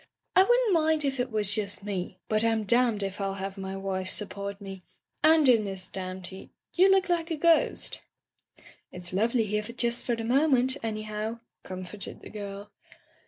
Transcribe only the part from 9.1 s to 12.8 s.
lovely here just for the moment, any how," comforted the girl.